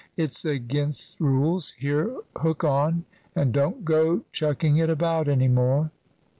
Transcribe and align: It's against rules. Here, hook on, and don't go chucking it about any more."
It's 0.17 0.45
against 0.45 1.19
rules. 1.19 1.73
Here, 1.73 2.17
hook 2.37 2.63
on, 2.63 3.05
and 3.35 3.53
don't 3.53 3.85
go 3.85 4.23
chucking 4.31 4.77
it 4.77 4.89
about 4.89 5.27
any 5.27 5.47
more." 5.47 5.91